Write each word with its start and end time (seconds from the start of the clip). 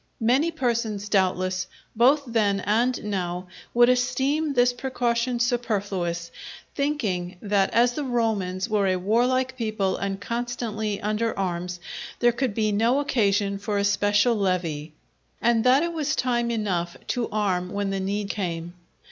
Many 0.19 0.49
persons, 0.49 1.07
doubtless, 1.09 1.67
both 1.95 2.23
then 2.25 2.59
and 2.61 3.03
now, 3.03 3.45
would 3.71 3.87
esteem 3.87 4.53
this 4.53 4.73
precaution 4.73 5.39
superfluous, 5.39 6.31
thinking 6.73 7.37
that 7.39 7.71
as 7.71 7.93
the 7.93 8.03
Romans 8.03 8.67
were 8.67 8.87
a 8.87 8.95
warlike 8.95 9.55
people 9.57 9.97
and 9.97 10.19
constantly 10.19 10.99
under 11.01 11.37
arms, 11.37 11.79
there 12.17 12.31
could 12.31 12.55
be 12.55 12.71
no 12.71 12.99
occasion 12.99 13.59
for 13.59 13.77
a 13.77 13.83
special 13.83 14.33
levy, 14.35 14.93
and 15.39 15.63
that 15.65 15.83
it 15.83 15.93
was 15.93 16.15
time 16.15 16.49
enough 16.49 16.97
to 17.09 17.29
arm 17.29 17.69
when 17.71 17.91
the 17.91 17.99
need 17.99 18.31
came. 18.31 18.73